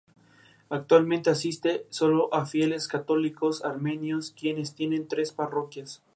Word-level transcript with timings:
Actualmente 0.71 1.29
asiste 1.29 1.85
solo 1.91 2.33
a 2.33 2.47
fieles 2.47 2.87
católicos 2.87 3.63
armenios, 3.63 4.31
quienes 4.31 4.73
tienen 4.73 5.07
tres 5.07 5.31
parroquias. 5.31 6.01